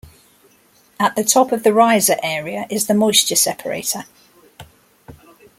At 0.99 1.15
the 1.15 1.23
top 1.23 1.51
of 1.51 1.61
the 1.61 1.73
riser 1.75 2.15
area 2.23 2.65
is 2.71 2.87
the 2.87 2.95
moisture 2.95 3.35
separator. 3.35 4.05